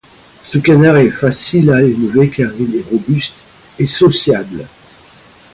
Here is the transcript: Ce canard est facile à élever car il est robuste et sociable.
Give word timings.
Ce 0.45 0.57
canard 0.57 0.97
est 0.97 1.11
facile 1.11 1.69
à 1.69 1.79
élever 1.83 2.31
car 2.31 2.51
il 2.59 2.75
est 2.75 2.89
robuste 2.89 3.43
et 3.77 3.85
sociable. 3.85 4.65